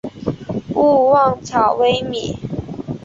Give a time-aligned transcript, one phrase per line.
[0.73, 2.35] 勿忘草微米。